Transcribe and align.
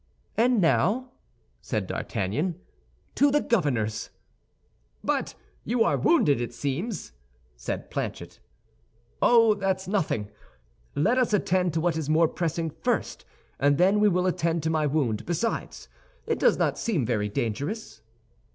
"And 0.35 0.59
now," 0.59 1.11
said 1.61 1.85
D'Artagnan, 1.85 2.59
"to 3.13 3.29
the 3.29 3.39
Governor's." 3.39 4.09
"But 5.03 5.35
you 5.63 5.83
are 5.83 5.95
wounded, 5.95 6.41
it 6.41 6.55
seems," 6.55 7.11
said 7.55 7.91
Planchet. 7.91 8.39
"Oh, 9.21 9.53
that's 9.53 9.87
nothing! 9.87 10.31
Let 10.95 11.19
us 11.19 11.33
attend 11.33 11.75
to 11.75 11.81
what 11.81 11.95
is 11.97 12.09
more 12.09 12.27
pressing 12.27 12.71
first, 12.71 13.25
and 13.59 13.77
then 13.77 13.99
we 13.99 14.09
will 14.09 14.25
attend 14.25 14.63
to 14.63 14.71
my 14.71 14.87
wound; 14.87 15.23
besides, 15.27 15.87
it 16.25 16.39
does 16.39 16.57
not 16.57 16.79
seem 16.79 17.05
very 17.05 17.29
dangerous." 17.29 18.01